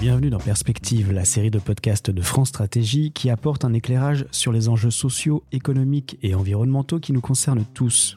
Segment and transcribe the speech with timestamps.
[0.00, 4.52] Bienvenue dans Perspective, la série de podcasts de France Stratégie qui apporte un éclairage sur
[4.52, 8.14] les enjeux sociaux, économiques et environnementaux qui nous concernent tous.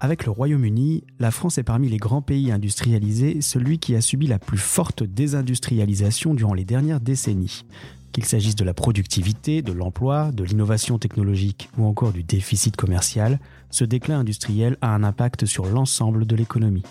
[0.00, 4.26] Avec le Royaume-Uni, la France est parmi les grands pays industrialisés celui qui a subi
[4.26, 7.64] la plus forte désindustrialisation durant les dernières décennies.
[8.12, 13.40] Qu'il s'agisse de la productivité, de l'emploi, de l'innovation technologique ou encore du déficit commercial,
[13.70, 16.84] ce déclin industriel a un impact sur l'ensemble de l'économie.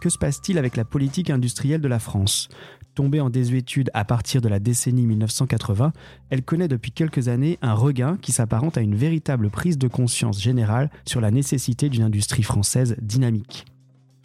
[0.00, 2.48] Que se passe-t-il avec la politique industrielle de la France?
[2.94, 5.92] Tombée en désuétude à partir de la décennie 1980,
[6.30, 10.40] elle connaît depuis quelques années un regain qui s'apparente à une véritable prise de conscience
[10.40, 13.66] générale sur la nécessité d'une industrie française dynamique.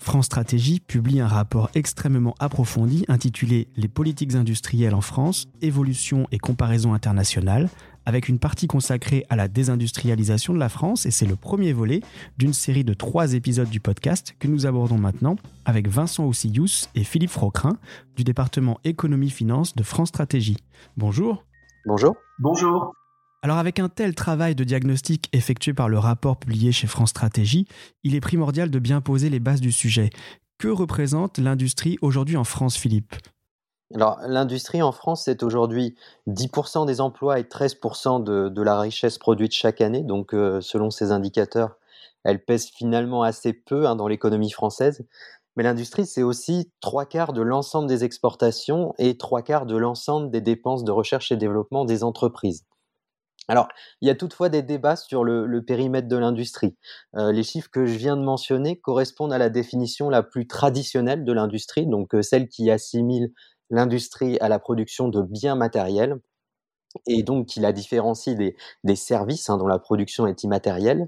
[0.02, 6.40] France Stratégie publie un rapport extrêmement approfondi intitulé Les politiques industrielles en France, évolution et
[6.40, 7.70] comparaison internationale,
[8.06, 12.02] avec une partie consacrée à la désindustrialisation de la France, et c'est le premier volet
[12.38, 17.04] d'une série de trois épisodes du podcast que nous abordons maintenant avec Vincent Oussillous et
[17.04, 17.78] Philippe Frocrin
[18.16, 20.58] du département économie-finance de France Stratégie.
[20.98, 21.44] Bonjour.
[21.86, 22.16] Bonjour.
[22.40, 22.94] Bonjour.
[23.44, 27.68] Alors avec un tel travail de diagnostic effectué par le rapport publié chez France Stratégie,
[28.04, 30.12] il est primordial de bien poser les bases du sujet.
[30.60, 33.16] Que représente l'industrie aujourd'hui en France, Philippe?
[33.94, 35.96] Alors, l'industrie en France, c'est aujourd'hui
[36.28, 40.04] 10% des emplois et 13% de, la richesse produite chaque année.
[40.04, 41.78] Donc, euh, selon ces indicateurs,
[42.24, 45.06] elle pèse finalement assez peu hein, dans l'économie française.
[45.56, 50.32] Mais l'industrie, c'est aussi trois quarts de l'ensemble des exportations et trois quarts de l'ensemble
[50.32, 52.66] des dépenses de recherche et développement des entreprises.
[53.48, 53.68] Alors,
[54.02, 56.76] il y a toutefois des débats sur le, périmètre de l'industrie.
[57.18, 61.26] Euh, les chiffres que je viens de mentionner correspondent à la définition la plus traditionnelle
[61.26, 63.34] de l'industrie, donc euh, celle qui assimile
[63.72, 66.20] l'industrie à la production de biens matériels
[67.08, 71.08] et donc qui la différencie des, services hein, dont la production est immatérielle.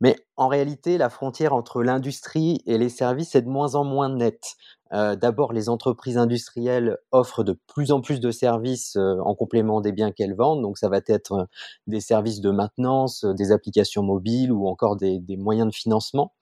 [0.00, 4.08] Mais en réalité, la frontière entre l'industrie et les services est de moins en moins
[4.08, 4.54] nette.
[4.92, 9.80] Euh, d'abord, les entreprises industrielles offrent de plus en plus de services euh, en complément
[9.80, 10.62] des biens qu'elles vendent.
[10.62, 11.44] Donc, ça va être euh,
[11.88, 16.32] des services de maintenance, des applications mobiles ou encore des, des moyens de financement.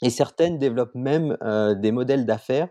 [0.00, 1.36] Et certaines développent même
[1.80, 2.68] des modèles d'affaires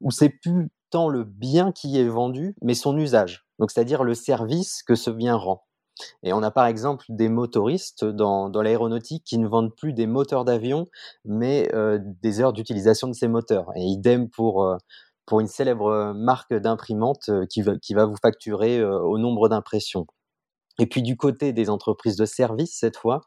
[0.00, 0.68] où c'est plus
[1.08, 3.46] le bien qui est vendu, mais son usage.
[3.58, 5.64] Donc, c'est-à-dire le service que ce bien rend.
[6.22, 10.44] Et on a par exemple des motoristes dans, l'aéronautique qui ne vendent plus des moteurs
[10.44, 10.86] d'avion,
[11.24, 13.70] mais euh, des heures d'utilisation de ces moteurs.
[13.76, 14.76] Et idem pour, euh,
[15.24, 20.06] pour une célèbre marque d'imprimante euh, qui, qui, va vous facturer au nombre d'impressions.
[20.78, 23.22] Et puis du côté des entreprises de services, cette fois,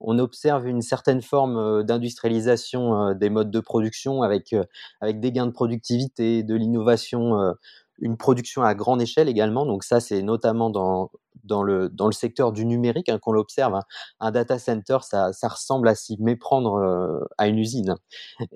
[0.00, 4.54] on observe une certaine forme d'industrialisation des modes de production avec,
[5.00, 7.54] avec des gains de productivité, de l'innovation,
[7.98, 9.64] une production à grande échelle également.
[9.64, 11.10] Donc ça, c'est notamment dans,
[11.44, 13.74] dans, le, dans le secteur du numérique hein, qu'on l'observe.
[13.74, 13.82] Hein.
[14.20, 17.94] Un data center, ça, ça ressemble à s'y méprendre à une usine.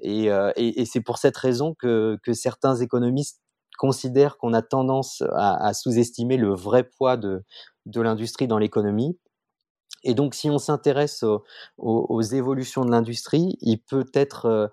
[0.02, 3.40] Et, et, c'est pour cette raison que, que certains économistes
[3.80, 7.42] considèrent qu'on a tendance à, sous-estimer le vrai poids de,
[7.86, 9.18] de l'industrie dans l'économie
[10.02, 11.24] et donc, si on s'intéresse
[11.78, 14.66] aux, évolutions de l'industrie, il peut être euh,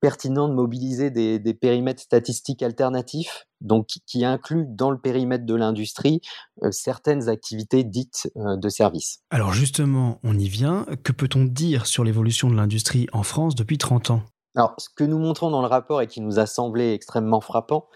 [0.00, 6.20] pertinent de mobiliser des, périmètres statistiques alternatifs, donc qui, incluent dans le périmètre de l'industrie
[6.64, 9.20] euh, certaines activités dites euh, de service.
[9.30, 10.86] Alors justement, on y vient.
[11.04, 14.22] Que peut-on dire sur l'évolution de l'industrie en France depuis 30 ans?
[14.54, 17.88] Alors, ce que nous montrons dans le rapport et qui nous a semblé extrêmement frappant,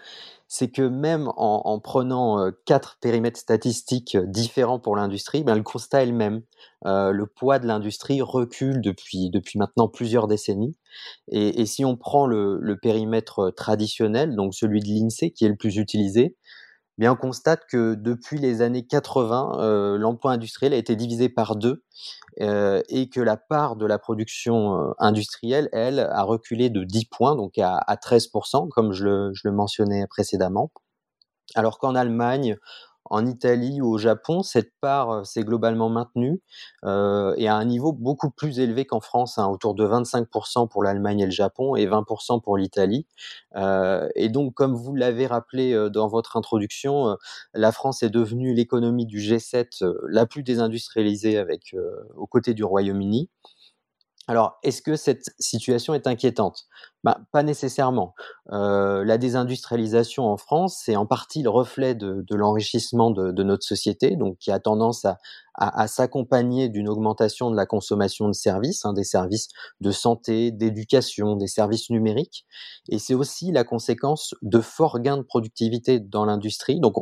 [0.47, 6.07] c'est que même en, prenant quatre périmètres statistiques différents pour l'industrie, ben, le constat est
[6.07, 6.41] le même.
[6.85, 10.75] le poids de l'industrie recule depuis, depuis maintenant plusieurs décennies.
[11.29, 15.77] Et, si on prend le, périmètre traditionnel, donc celui de l'INSEE qui est le plus
[15.77, 16.35] utilisé,
[17.05, 21.83] on constate que depuis les années 80, euh, l'emploi industriel a été divisé par deux
[22.41, 27.05] euh, et que la part de la production euh, industrielle, elle, a reculé de 10
[27.05, 30.71] points, donc à, à 13%, comme je le mentionnais précédemment.
[31.55, 32.57] Alors qu'en Allemagne,
[33.09, 36.41] en Italie ou au Japon, cette part s'est globalement maintenue
[36.83, 41.19] et à un niveau beaucoup plus élevé qu'en France, hein, autour de 25% pour l'Allemagne
[41.19, 43.05] et le Japon et 20% pour l'Italie.
[44.15, 47.17] Et donc, comme vous l'avez rappelé dans votre introduction,
[47.53, 51.75] la France est devenue l'économie du G7 la plus désindustrialisée avec
[52.15, 53.29] aux côtés du Royaume-Uni.
[54.29, 56.65] Alors, est-ce que cette situation est inquiétante?
[57.05, 58.13] Bah, Pas nécessairement.
[58.51, 64.17] Euh, la désindustrialisation en France, c'est en partie le reflet de, l'enrichissement de, notre société,
[64.17, 69.05] donc qui a tendance à, s'accompagner d'une augmentation de la consommation de services, hein, des
[69.05, 69.47] services
[69.79, 72.45] de santé, d'éducation, des services numériques.
[72.89, 76.79] Et c'est aussi la conséquence de forts gains de productivité dans l'industrie.
[76.81, 76.95] Donc,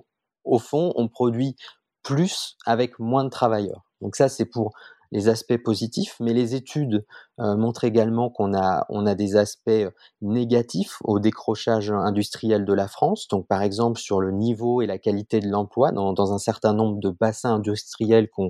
[0.43, 1.55] au fond, on produit
[2.03, 3.83] plus avec moins de travailleurs.
[3.99, 4.73] Donc ça, c'est pour
[5.15, 7.05] les aspects positifs, mais les études
[7.37, 9.87] montrent également qu'on a, des aspects
[10.21, 13.27] négatifs au décrochage industriel de la France.
[13.29, 16.99] Donc, par exemple, sur le niveau et la qualité de l'emploi dans, un certain nombre
[16.99, 18.41] de bassins industriels qui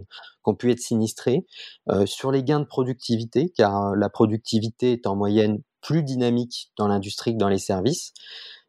[0.45, 1.45] ont, pu être sinistrés,
[2.05, 7.33] sur les gains de productivité, car la productivité est en moyenne plus dynamique dans l'industrie
[7.33, 8.13] que dans les services.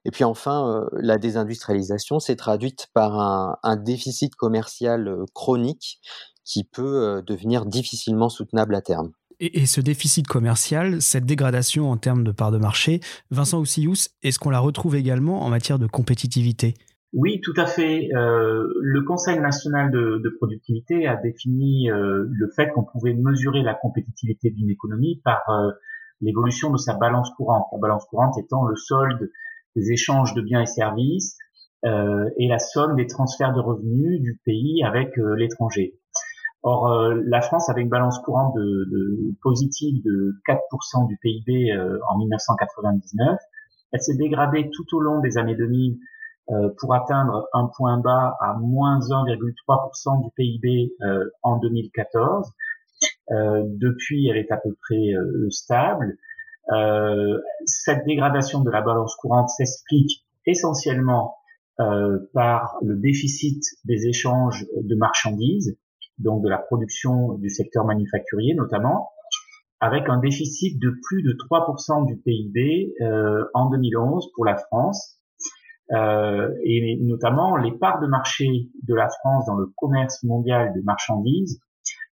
[0.07, 6.01] Et puis enfin, euh, la désindustrialisation s'est traduite par un, déficit commercial euh, chronique
[6.47, 9.11] qui peut euh, devenir difficilement soutenable à terme.
[9.39, 13.01] Et, ce déficit commercial, cette dégradation en termes de part de marché,
[13.31, 16.73] Vincent Oussious, est-ce qu'on la retrouve également en matière de compétitivité?
[17.13, 18.09] Oui, tout à fait.
[18.13, 24.71] le Conseil national de, productivité a défini le fait qu'on pouvait mesurer la compétitivité d'une
[24.71, 25.43] économie par
[26.21, 27.67] l'évolution de sa balance courante.
[27.73, 29.31] La balance courante étant le solde
[29.77, 31.37] des échanges de biens et services
[31.85, 35.95] euh, et la somme des transferts de revenus du pays avec euh, l'étranger.
[36.69, 41.71] Or, euh, la France avait une balance courante de, de positive de 4% du PIB
[41.71, 43.39] euh, en 1999.
[43.93, 45.99] Elle s'est dégradée tout au long des années 2000
[46.79, 50.93] pour atteindre un point bas à moins 1,3% du PIB
[51.43, 52.53] en 2014.
[53.31, 55.13] depuis, elle est à peu près
[55.51, 56.17] stable.
[56.73, 61.37] Euh, cette dégradation de la balance courante s'explique essentiellement
[61.79, 65.77] euh, par le déficit des échanges de marchandises,
[66.19, 69.11] donc de la production du secteur manufacturier notamment,
[69.81, 75.19] avec un déficit de plus de 3% du PIB euh, en 2011 pour la France,
[75.93, 78.47] euh, et notamment les parts de marché
[78.83, 81.61] de la France dans le commerce mondial de marchandises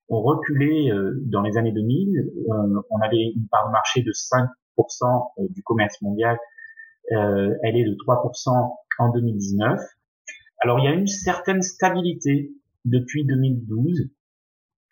[0.10, 2.20] ont reculé euh, dans les années 2000.
[2.20, 6.38] Euh, on avait une part de marché de 5% euh, du commerce mondial.
[7.10, 9.80] elle est de 3% en 2019.
[10.60, 12.52] Alors il y a une certaine stabilité
[12.86, 14.10] depuis 2012.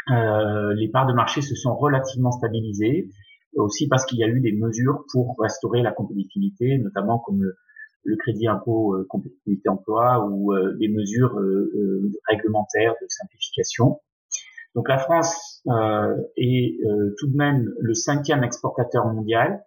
[0.09, 3.09] Euh, les parts de marché se sont relativement stabilisées,
[3.55, 7.41] aussi parce qu'il y a eu des mesures pour restaurer la compétitivité, notamment comme
[8.03, 11.39] le, crédit impôt compétitivité emploi ou des mesures
[12.27, 13.99] réglementaires de simplification.
[14.75, 19.63] Donc la France euh, est euh, tout de même le cinquième exportateur mondial,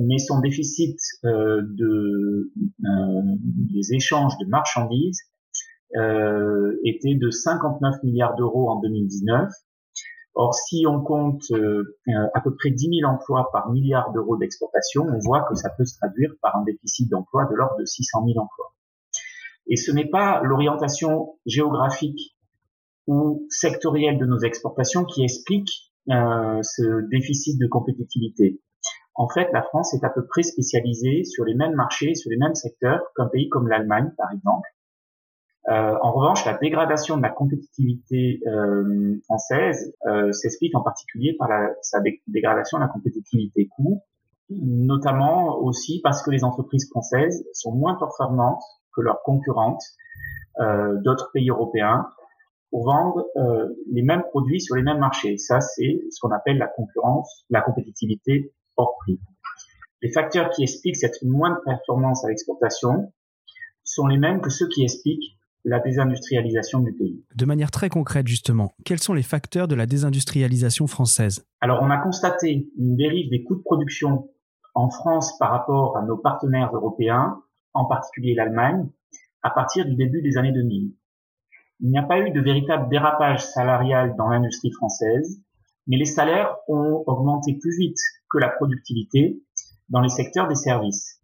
[0.00, 5.20] mais son déficit euh, de des échanges de marchandises
[5.94, 9.50] était de 59 milliards d'euros en 2019.
[10.34, 11.42] Or, si on compte
[12.34, 15.84] à peu près 10 000 emplois par milliard d'euros d'exportation, on voit que ça peut
[15.84, 18.72] se traduire par un déficit d'emploi de l'ordre de 600 000 emplois.
[19.66, 22.36] Et ce n'est pas l'orientation géographique
[23.06, 28.60] ou sectorielle de nos exportations qui explique euh, ce déficit de compétitivité.
[29.14, 32.36] En fait, la France est à peu près spécialisée sur les mêmes marchés, sur les
[32.36, 34.68] mêmes secteurs qu'un pays comme l'Allemagne, par exemple.
[35.70, 41.48] Euh, en revanche, la dégradation de la compétitivité euh, française euh, s'explique en particulier par
[41.48, 44.02] la, sa dégradation de la compétitivité coût,
[44.48, 48.62] notamment aussi parce que les entreprises françaises sont moins performantes
[48.94, 49.84] que leurs concurrentes
[50.58, 52.08] euh, d'autres pays européens
[52.70, 55.38] pour vendre euh, les mêmes produits sur les mêmes marchés.
[55.38, 59.20] Ça, c'est ce qu'on appelle la concurrence, la compétitivité hors prix.
[60.02, 63.12] Les facteurs qui expliquent cette moindre performance à l'exportation
[63.84, 67.24] sont les mêmes que ceux qui expliquent la désindustrialisation du pays.
[67.34, 71.46] De manière très concrète, justement, quels sont les facteurs de la désindustrialisation française?
[71.60, 74.30] Alors, on a constaté une dérive des coûts de production
[74.74, 77.42] en France par rapport à nos partenaires européens,
[77.74, 78.88] en particulier l'Allemagne,
[79.42, 80.94] à partir du début des années 2000.
[81.80, 85.42] Il n'y a pas eu de véritable dérapage salarial dans l'industrie française,
[85.86, 87.98] mais les salaires ont augmenté plus vite
[88.30, 89.42] que la productivité
[89.88, 91.20] dans les secteurs des services.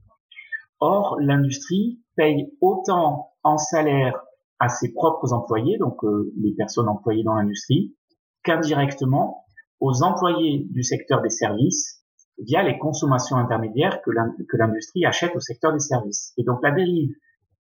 [0.80, 4.25] Or, l'industrie paye autant en salaire
[4.58, 7.94] à ses propres employés, donc euh, les personnes employées dans l'industrie,
[8.42, 9.44] qu'indirectement
[9.80, 12.02] aux employés du secteur des services
[12.38, 14.10] via les consommations intermédiaires que
[14.56, 16.32] l'industrie achète au secteur des services.
[16.38, 17.14] Et donc la dérive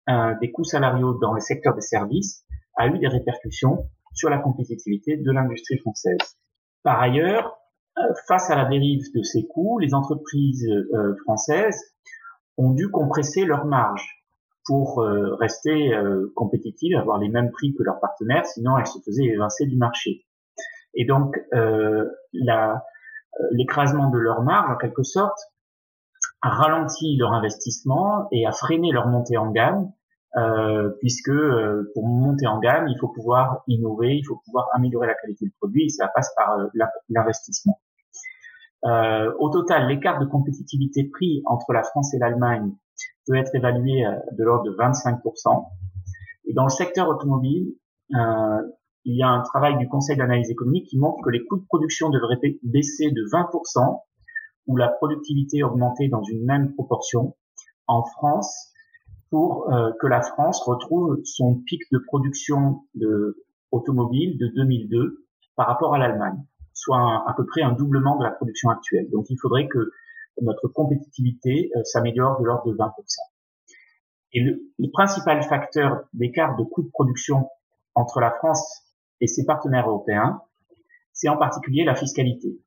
[0.09, 2.43] euh, des coûts salariaux dans le secteur des services
[2.77, 6.37] a eu des répercussions sur la compétitivité de l'industrie française.
[6.83, 7.57] Par ailleurs,
[7.97, 10.67] euh, face à la dérive de ces coûts, les entreprises
[11.23, 11.79] françaises
[12.57, 14.20] ont dû compresser leurs marges
[14.65, 15.91] pour euh, rester
[16.35, 20.25] compétitives, avoir les mêmes prix que leurs partenaires, sinon elles se faisaient évincer du marché.
[20.93, 21.39] Et donc,
[23.51, 25.39] l'écrasement de leurs marges, en quelque sorte,
[26.41, 29.91] a ralenti leur investissement et a freiné leur montée en gamme
[30.37, 35.07] euh, puisque euh, pour monter en gamme, il faut pouvoir innover, il faut pouvoir améliorer
[35.07, 36.67] la qualité du produit, et ça passe par euh,
[37.09, 37.79] l'investissement.
[38.83, 42.71] au total, l'écart de compétitivité prix entre la France et l'Allemagne
[43.27, 45.65] peut être évalué de l'ordre de 25%.
[46.45, 47.73] Et dans le secteur automobile,
[49.05, 51.65] il y a un travail du Conseil d'analyse économique qui montre que les coûts de
[51.65, 54.01] production devraient baisser de 20%
[54.67, 57.35] ou la productivité augmenter dans une même proportion
[57.87, 58.71] en France
[59.29, 65.25] pour euh, que la France retrouve son pic de production de automobile de 2002
[65.55, 66.37] par rapport à l'Allemagne,
[66.73, 69.09] soit à peu près un doublement de la production actuelle.
[69.11, 69.91] Donc il faudrait que
[70.41, 72.91] notre compétitivité euh, s'améliore de l'ordre de 20%.
[74.33, 77.49] Et le, le principal facteur d'écart de coût de production
[77.95, 78.83] entre la France
[79.19, 80.41] et ses partenaires européens,
[81.13, 82.59] c'est en particulier la fiscalité.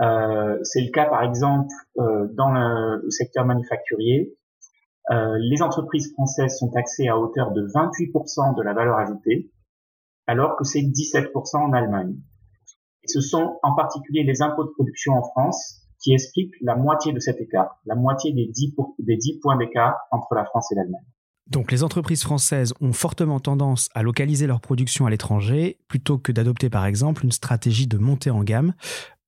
[0.00, 1.68] Euh, c'est le cas par exemple
[1.98, 4.34] euh, dans le, secteur manufacturier.
[5.10, 9.50] Euh, les entreprises françaises sont taxées à hauteur de 28% de la valeur ajoutée,
[10.26, 12.14] alors que c'est 17% en Allemagne.
[13.02, 17.12] Et ce sont en particulier les impôts de production en France qui expliquent la moitié
[17.12, 20.74] de cet écart, la moitié des 10, des 10 points d'écart entre la France et
[20.74, 21.04] l'Allemagne.
[21.48, 26.32] Donc les entreprises françaises ont fortement tendance à localiser leur production à l'étranger plutôt que
[26.32, 28.74] d'adopter par exemple une stratégie de montée en gamme.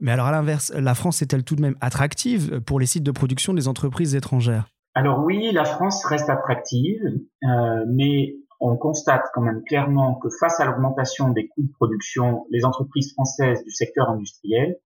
[0.00, 3.10] Mais alors à l'inverse, la France est-elle tout de même attractive pour les sites de
[3.10, 4.68] production des entreprises étrangères?
[4.94, 7.02] Alors oui, la France reste attractive,
[7.42, 12.46] euh, mais on constate quand même clairement que face à l'augmentation des coûts de production,
[12.50, 14.76] les entreprises françaises du secteur industriel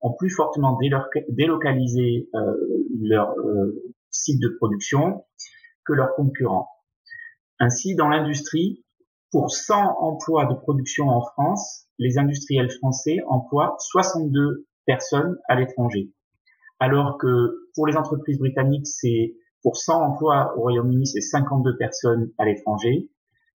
[0.00, 0.78] ont plus fortement
[1.28, 2.54] délocalisé euh,
[3.00, 5.24] leur euh, site de production
[5.84, 6.68] que leurs concurrents.
[7.58, 8.84] Ainsi, dans l'industrie,
[9.30, 16.12] pour 100 emplois de production en France, les industriels français emploient 62 personnes à l'étranger.
[16.80, 22.32] Alors que pour les entreprises britanniques, c'est pour 100 emplois au Royaume-Uni, c'est 52 personnes
[22.38, 23.10] à l'étranger.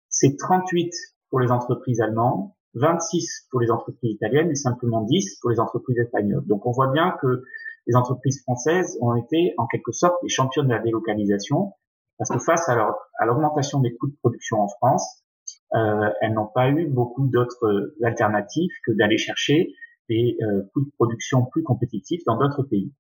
[0.09, 0.93] C'est 38
[1.31, 5.99] pour les entreprises allemandes, 26 pour les entreprises italiennes et simplement 10 pour les entreprises
[5.99, 6.47] espagnoles.
[6.47, 7.43] Donc on voit bien que
[7.87, 11.73] les entreprises françaises ont été en quelque sorte les championnes de la délocalisation
[12.19, 15.25] parce que face à l'augmentation des coûts de production en France,
[15.75, 19.75] euh, elles n'ont pas eu beaucoup d'autres alternatives que d'aller chercher
[20.09, 22.93] des euh, coûts de production plus compétitifs dans d'autres pays.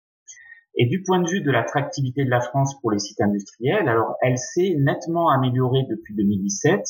[0.74, 4.16] Et du point de vue de l'attractivité de la France pour les sites industriels, alors
[4.22, 6.80] elle s'est nettement améliorée depuis 2017,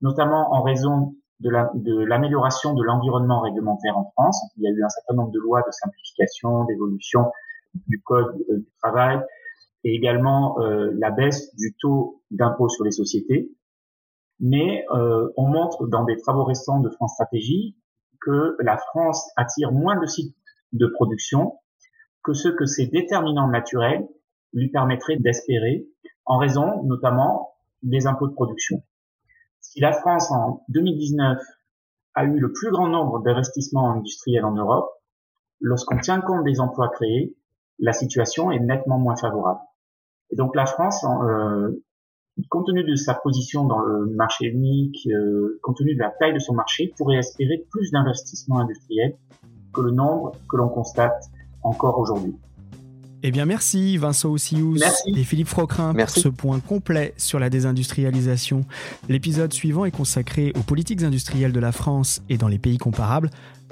[0.00, 4.40] notamment en raison de l'amélioration de l'environnement réglementaire en France.
[4.56, 7.30] Il y a eu un certain nombre de lois de simplification, d'évolution
[7.86, 9.20] du code euh, du travail,
[9.84, 13.50] et également euh, la baisse du taux d'impôt sur les sociétés.
[14.40, 17.76] Mais euh, on montre dans des travaux récents de France Stratégie
[18.20, 20.34] que la France attire moins de sites
[20.72, 21.58] de production
[22.22, 24.06] que ce que ses déterminants naturels
[24.52, 25.86] lui permettraient d'espérer,
[26.24, 28.82] en raison notamment des impôts de production.
[29.68, 31.38] Si la France en 2019
[32.14, 34.88] a eu le plus grand nombre d'investissements industriels en Europe,
[35.60, 37.36] lorsqu'on tient compte des emplois créés,
[37.80, 39.58] la situation est nettement moins favorable.
[40.30, 41.82] Et donc la France, euh,
[42.48, 46.32] compte tenu de sa position dans le marché unique, euh, compte tenu de la taille
[46.32, 49.16] de son marché, pourrait espérer plus d'investissements industriels
[49.74, 51.24] que le nombre que l'on constate
[51.64, 52.36] encore aujourd'hui.
[53.28, 54.84] Eh bien, merci Vincent Ossius
[55.16, 58.64] et Philippe Frocrin pour ce point complet sur la désindustrialisation.
[59.08, 63.30] L'épisode suivant est consacré aux politiques industrielles de la France et dans les pays comparables.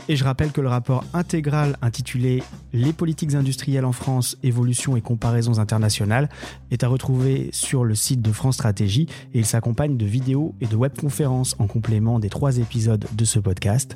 [0.08, 2.42] Et je rappelle que le rapport intégral intitulé
[2.72, 6.28] Les politiques industrielles en France, évolution et comparaisons internationales
[6.72, 10.66] est à retrouver sur le site de France Stratégie et il s'accompagne de vidéos et
[10.66, 13.94] de webconférences en complément des trois épisodes de ce podcast.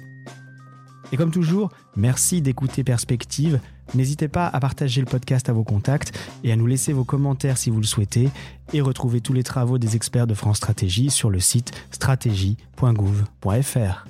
[1.10, 3.60] Et comme toujours, merci d'écouter Perspective.
[3.94, 6.12] N'hésitez pas à partager le podcast à vos contacts
[6.44, 8.28] et à nous laisser vos commentaires si vous le souhaitez.
[8.72, 14.07] Et retrouvez tous les travaux des experts de France Stratégie sur le site stratégie.gouv.fr.